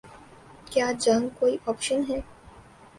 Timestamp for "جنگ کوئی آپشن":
0.99-2.01